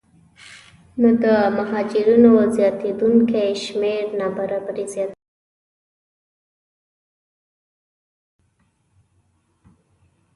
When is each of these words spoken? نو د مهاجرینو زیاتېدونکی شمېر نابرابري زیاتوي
نو 0.99 1.09
د 1.23 1.25
مهاجرینو 1.57 2.33
زیاتېدونکی 2.55 3.47
شمېر 3.65 4.03
نابرابري 4.19 4.85
زیاتوي 4.93 5.25